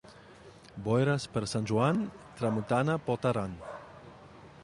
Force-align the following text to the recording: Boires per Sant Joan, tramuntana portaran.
Boires 0.87 1.27
per 1.35 1.43
Sant 1.51 1.67
Joan, 1.73 2.01
tramuntana 2.41 2.97
portaran. 3.11 3.57